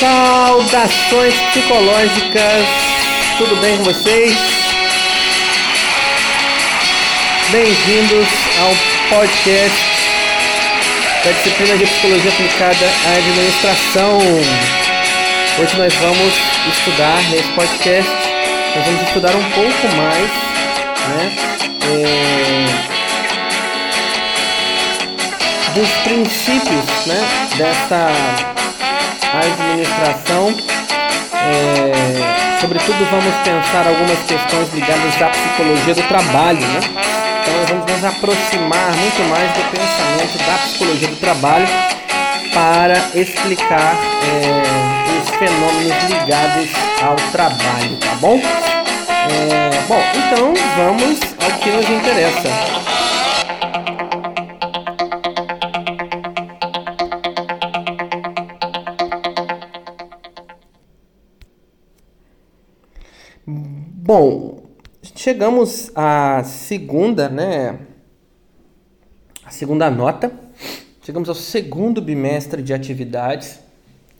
[0.00, 2.66] Saudações psicológicas,
[3.36, 4.34] tudo bem com vocês?
[7.50, 8.26] Bem-vindos
[8.62, 8.70] ao
[9.10, 9.76] podcast
[11.22, 14.18] da disciplina de Psicologia Aplicada à Administração.
[15.58, 16.34] Hoje nós vamos
[16.72, 18.10] estudar nesse podcast,
[18.76, 20.30] nós vamos estudar um pouco mais,
[21.08, 21.36] né?
[21.84, 23.00] É,
[25.74, 27.20] dos princípios né,
[27.58, 28.59] dessa
[29.38, 30.54] administração.
[31.32, 36.80] É, sobretudo vamos pensar algumas questões ligadas à psicologia do trabalho, né?
[37.42, 41.66] Então nós vamos nos aproximar muito mais do pensamento da psicologia do trabalho
[42.52, 46.70] para explicar é, os fenômenos ligados
[47.02, 48.38] ao trabalho, tá bom?
[48.38, 52.89] É, bom, então vamos ao que nos interessa.
[64.12, 64.62] Bom,
[65.14, 67.78] chegamos à segunda, né?
[69.44, 70.32] A segunda nota.
[71.00, 73.60] Chegamos ao segundo bimestre de atividades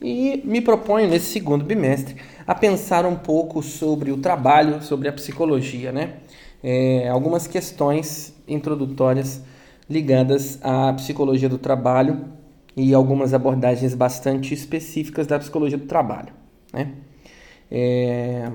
[0.00, 2.14] e me proponho nesse segundo bimestre
[2.46, 6.18] a pensar um pouco sobre o trabalho, sobre a psicologia, né?
[6.62, 9.42] É, algumas questões introdutórias
[9.88, 12.26] ligadas à psicologia do trabalho
[12.76, 16.32] e algumas abordagens bastante específicas da psicologia do trabalho,
[16.72, 16.92] né?
[17.68, 18.52] É,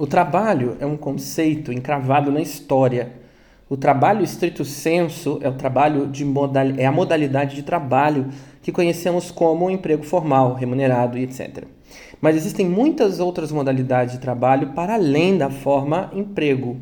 [0.00, 3.12] o trabalho é um conceito encravado na história.
[3.68, 6.68] O trabalho estrito senso é o trabalho de modal...
[6.78, 8.28] é a modalidade de trabalho
[8.62, 11.64] que conhecemos como emprego formal, remunerado e etc.
[12.18, 16.78] Mas existem muitas outras modalidades de trabalho para além da forma emprego.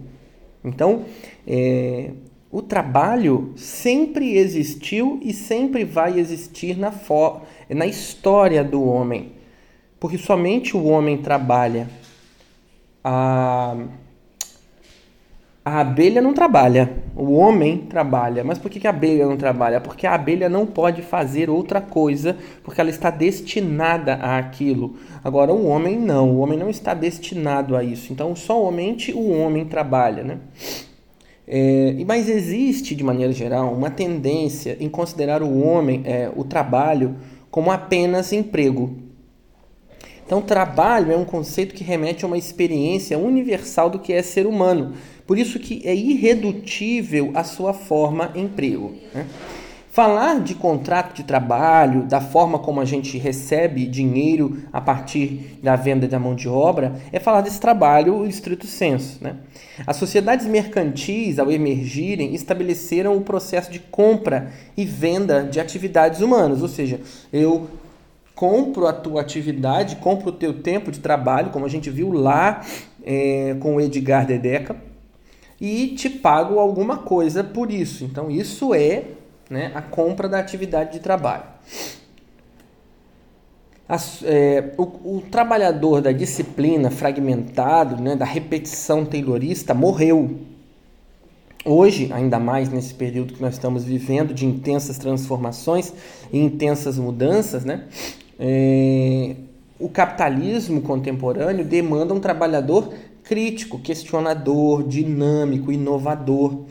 [0.64, 1.02] Então,
[1.44, 2.12] é...
[2.52, 6.94] o trabalho sempre existiu e sempre vai existir na,
[7.68, 9.32] na história do homem,
[9.98, 11.88] porque somente o homem trabalha
[13.10, 13.74] a,
[15.64, 18.44] a abelha não trabalha, o homem trabalha.
[18.44, 19.80] Mas por que, que a abelha não trabalha?
[19.80, 24.96] Porque a abelha não pode fazer outra coisa, porque ela está destinada àquilo.
[25.24, 28.12] Agora, o homem não, o homem não está destinado a isso.
[28.12, 30.38] Então, somente o homem trabalha, né?
[31.46, 37.16] É, mas existe, de maneira geral, uma tendência em considerar o homem, é, o trabalho,
[37.50, 39.07] como apenas emprego.
[40.28, 44.46] Então, trabalho é um conceito que remete a uma experiência universal do que é ser
[44.46, 44.92] humano.
[45.26, 48.92] Por isso que é irredutível a sua forma emprego.
[49.14, 49.24] Né?
[49.90, 55.76] Falar de contrato de trabalho, da forma como a gente recebe dinheiro a partir da
[55.76, 59.24] venda da mão de obra, é falar desse trabalho estrito senso.
[59.24, 59.34] Né?
[59.86, 66.60] As sociedades mercantis, ao emergirem, estabeleceram o processo de compra e venda de atividades humanas,
[66.60, 67.00] ou seja,
[67.32, 67.66] eu
[68.38, 72.64] compro a tua atividade, compro o teu tempo de trabalho, como a gente viu lá
[73.04, 74.76] é, com o Edgar Dedeca,
[75.60, 78.04] e te pago alguma coisa por isso.
[78.04, 79.06] Então, isso é
[79.50, 81.42] né, a compra da atividade de trabalho.
[83.88, 90.38] As, é, o, o, trabalhador da disciplina fragmentado, né, da repetição taylorista, morreu.
[91.64, 95.92] Hoje, ainda mais nesse período que nós estamos vivendo de intensas transformações
[96.32, 97.88] e intensas mudanças, né,
[98.38, 99.34] é,
[99.78, 102.92] o capitalismo contemporâneo demanda um trabalhador
[103.24, 106.64] crítico, questionador, dinâmico, inovador,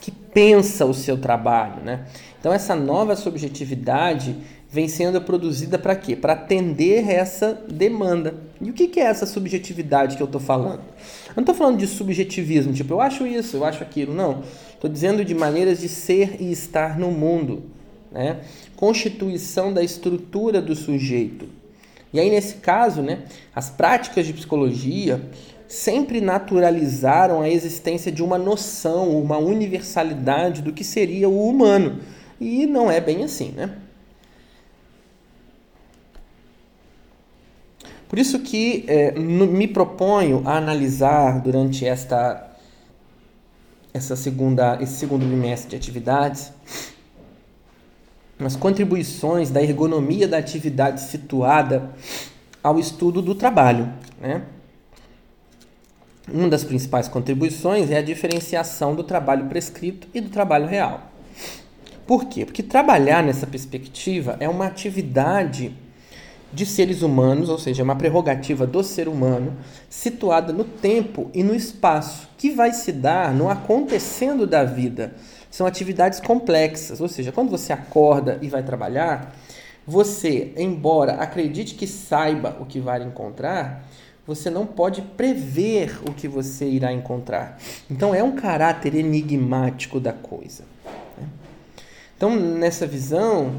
[0.00, 1.82] que pensa o seu trabalho.
[1.82, 2.06] Né?
[2.40, 4.36] Então, essa nova subjetividade
[4.70, 6.16] vem sendo produzida para quê?
[6.16, 8.34] Para atender essa demanda.
[8.60, 10.82] E o que é essa subjetividade que eu estou falando?
[11.28, 14.12] Eu não estou falando de subjetivismo, tipo, eu acho isso, eu acho aquilo.
[14.12, 14.42] Não.
[14.72, 17.62] Estou dizendo de maneiras de ser e estar no mundo
[18.14, 18.40] né?
[18.76, 21.48] constituição da estrutura do sujeito.
[22.12, 23.24] E aí, nesse caso, né,
[23.54, 25.20] as práticas de psicologia
[25.66, 32.00] sempre naturalizaram a existência de uma noção, uma universalidade do que seria o humano.
[32.40, 33.76] E não é bem assim, né?
[38.08, 42.52] Por isso que é, me proponho a analisar durante esta
[43.92, 46.52] essa segunda esse segundo bimestre de atividades
[48.38, 51.90] as contribuições da ergonomia da atividade situada
[52.62, 53.92] ao estudo do trabalho.
[54.20, 54.42] Né?
[56.32, 61.12] Uma das principais contribuições é a diferenciação do trabalho prescrito e do trabalho real.
[62.06, 62.44] Por quê?
[62.44, 65.74] Porque trabalhar nessa perspectiva é uma atividade
[66.52, 69.56] de seres humanos, ou seja, uma prerrogativa do ser humano,
[69.90, 75.14] situada no tempo e no espaço, que vai se dar no acontecendo da vida
[75.54, 79.32] são atividades complexas, ou seja, quando você acorda e vai trabalhar,
[79.86, 83.86] você, embora acredite que saiba o que vai encontrar,
[84.26, 87.56] você não pode prever o que você irá encontrar.
[87.88, 90.64] Então é um caráter enigmático da coisa.
[91.16, 91.28] Né?
[92.16, 93.54] Então, nessa visão,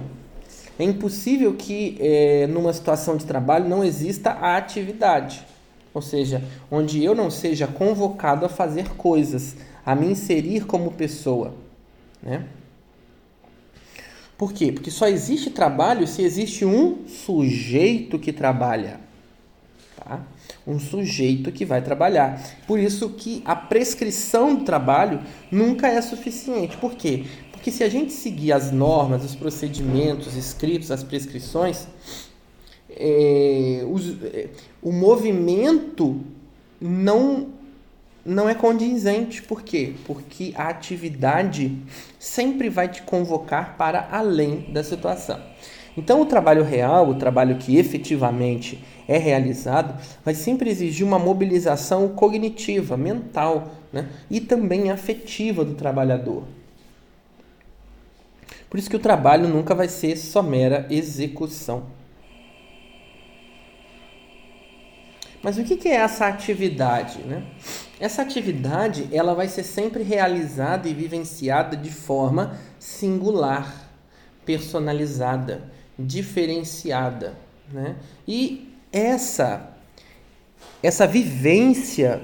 [0.78, 5.48] é impossível que é, numa situação de trabalho não exista a atividade.
[5.94, 9.56] Ou seja, onde eu não seja convocado a fazer coisas,
[9.86, 11.64] a me inserir como pessoa.
[12.26, 12.44] Né?
[14.38, 14.72] Por quê?
[14.72, 19.00] Porque só existe trabalho se existe um sujeito que trabalha.
[19.96, 20.22] Tá?
[20.68, 22.44] Um sujeito que vai trabalhar.
[22.68, 26.76] Por isso que a prescrição do trabalho nunca é suficiente.
[26.78, 27.26] Por quê?
[27.52, 31.88] Porque se a gente seguir as normas, os procedimentos escritos, as prescrições,
[32.90, 34.50] é, os, é,
[34.82, 36.22] o movimento
[36.80, 37.55] não
[38.26, 39.44] não é condizente.
[39.44, 39.94] Por quê?
[40.06, 41.78] Porque a atividade
[42.18, 45.40] sempre vai te convocar para além da situação.
[45.98, 52.10] Então, o trabalho real, o trabalho que efetivamente é realizado, vai sempre exigir uma mobilização
[52.10, 54.10] cognitiva, mental né?
[54.30, 56.44] e também afetiva do trabalhador.
[58.70, 61.84] Por isso que o trabalho nunca vai ser só mera execução.
[65.42, 67.20] Mas o que é essa atividade?
[67.20, 67.44] Né?
[68.00, 73.90] Essa atividade ela vai ser sempre realizada e vivenciada de forma singular,
[74.46, 75.64] personalizada,
[75.98, 77.34] diferenciada.
[77.72, 77.96] Né?
[78.28, 79.70] E essa,
[80.84, 82.22] essa vivência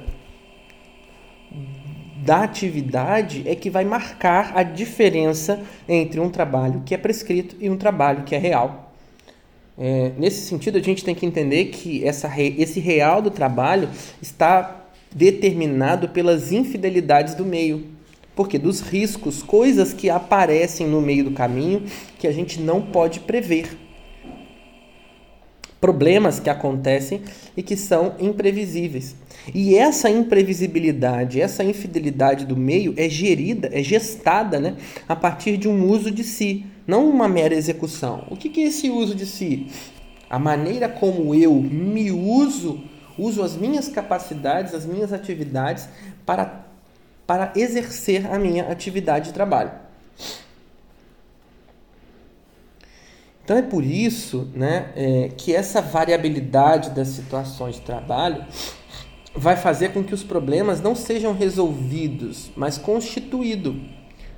[2.24, 7.70] da atividade é que vai marcar a diferença entre um trabalho que é prescrito e
[7.70, 8.94] um trabalho que é real.
[9.78, 13.90] É, nesse sentido, a gente tem que entender que essa, esse real do trabalho
[14.22, 14.81] está
[15.14, 17.86] determinado pelas infidelidades do meio.
[18.36, 21.84] Porque dos riscos, coisas que aparecem no meio do caminho
[22.18, 23.78] que a gente não pode prever.
[25.82, 27.22] Problemas que acontecem
[27.58, 29.16] e que são imprevisíveis.
[29.54, 34.76] E essa imprevisibilidade, essa infidelidade do meio é gerida, é gestada né,
[35.08, 38.28] a partir de um uso de si, não uma mera execução.
[38.30, 39.68] O que é esse uso de si?
[40.30, 42.80] A maneira como eu me uso
[43.18, 45.88] uso as minhas capacidades, as minhas atividades
[46.26, 46.66] para,
[47.28, 49.72] para exercer a minha atividade de trabalho.
[53.44, 58.46] Então é por isso né, é, que essa variabilidade das situações de trabalho
[59.36, 63.76] vai fazer com que os problemas não sejam resolvidos, mas constituídos.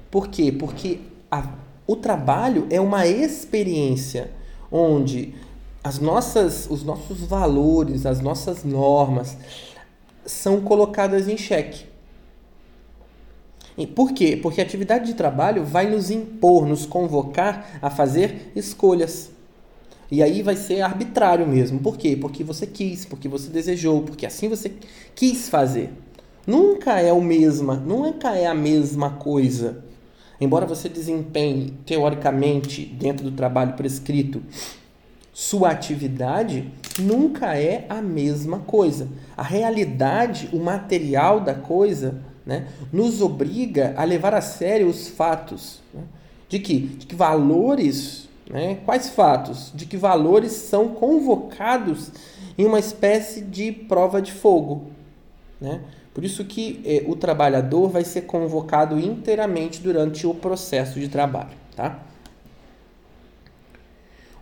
[0.09, 0.51] Por quê?
[0.51, 0.99] Porque
[1.29, 1.47] a,
[1.85, 4.31] o trabalho é uma experiência
[4.71, 5.35] onde
[5.83, 9.37] as nossas, os nossos valores, as nossas normas
[10.25, 11.85] são colocadas em xeque.
[13.77, 14.39] E por quê?
[14.41, 19.31] Porque a atividade de trabalho vai nos impor, nos convocar a fazer escolhas.
[20.09, 21.79] E aí vai ser arbitrário mesmo.
[21.79, 22.15] Por quê?
[22.15, 24.71] Porque você quis, porque você desejou, porque assim você
[25.15, 25.91] quis fazer.
[26.45, 29.83] Nunca é o mesma, nunca é a mesma coisa.
[30.39, 34.41] Embora você desempenhe teoricamente dentro do trabalho prescrito
[35.33, 39.07] sua atividade nunca é a mesma coisa.
[39.35, 45.81] A realidade, o material da coisa, né, nos obriga a levar a sério os fatos.
[45.91, 46.03] Né?
[46.47, 49.71] De, que, de que valores, né, quais fatos?
[49.73, 52.11] De que valores são convocados
[52.55, 54.91] em uma espécie de prova de fogo.
[55.59, 55.81] Né?
[56.13, 61.57] Por isso que eh, o trabalhador vai ser convocado inteiramente durante o processo de trabalho.
[61.75, 62.03] Tá?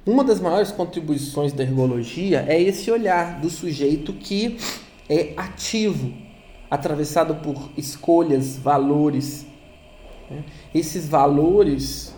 [0.06, 4.58] Uma das maiores contribuições da ergologia é esse olhar do sujeito que
[5.08, 6.12] é ativo,
[6.70, 9.46] atravessado por escolhas, valores.
[10.30, 10.44] Né?
[10.74, 12.16] Esses valores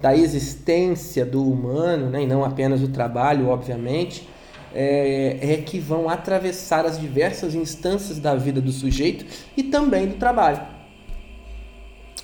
[0.00, 4.26] da existência do humano, né, e não apenas o trabalho, obviamente,
[4.74, 9.24] é, é, que vão atravessar as diversas instâncias da vida do sujeito
[9.56, 10.60] e também do trabalho.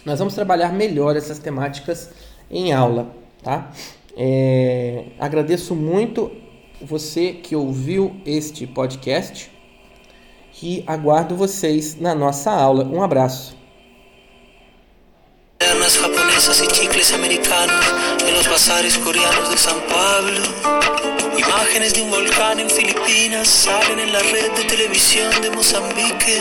[0.05, 2.11] Nós vamos trabalhar melhor essas temáticas
[2.51, 3.11] em aula,
[3.43, 3.71] tá?
[4.17, 6.33] É, agradeço muito
[6.81, 9.51] você que ouviu este podcast
[10.63, 12.85] e aguardo vocês na nossa aula.
[12.85, 13.57] Um abraço.
[15.95, 17.85] japonesas y chicles americanos
[18.27, 20.41] en los bazares coreanos de San Pablo.
[21.39, 26.35] Imágenes de un volcán en Filipinas salen en la red de televisión de Mozambique.